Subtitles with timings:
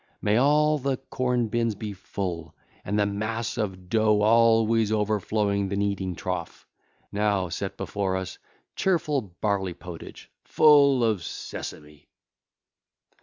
[0.19, 5.75] May all the corn bins be full and the mass of dough always overflow the
[5.75, 6.65] kneading trough.
[7.11, 8.39] Now (set before us)
[8.75, 12.07] cheerful barley pottage, full of sesame....